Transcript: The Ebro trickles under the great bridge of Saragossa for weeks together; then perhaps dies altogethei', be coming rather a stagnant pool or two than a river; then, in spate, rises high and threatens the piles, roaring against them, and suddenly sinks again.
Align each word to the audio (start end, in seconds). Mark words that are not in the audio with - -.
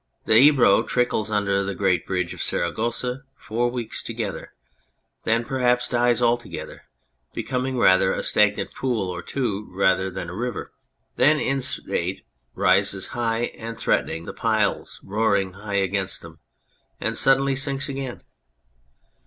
The 0.25 0.33
Ebro 0.33 0.81
trickles 0.87 1.29
under 1.29 1.63
the 1.63 1.75
great 1.75 2.07
bridge 2.07 2.33
of 2.33 2.41
Saragossa 2.41 3.21
for 3.37 3.69
weeks 3.69 4.01
together; 4.01 4.51
then 5.25 5.45
perhaps 5.45 5.87
dies 5.87 6.21
altogethei', 6.23 6.79
be 7.35 7.43
coming 7.43 7.77
rather 7.77 8.11
a 8.11 8.23
stagnant 8.23 8.73
pool 8.73 9.11
or 9.11 9.21
two 9.21 9.71
than 10.11 10.27
a 10.31 10.35
river; 10.35 10.71
then, 11.17 11.39
in 11.39 11.61
spate, 11.61 12.23
rises 12.55 13.09
high 13.09 13.51
and 13.55 13.77
threatens 13.77 14.25
the 14.25 14.33
piles, 14.33 14.99
roaring 15.03 15.53
against 15.55 16.23
them, 16.23 16.39
and 16.99 17.15
suddenly 17.15 17.55
sinks 17.55 17.87
again. 17.87 18.23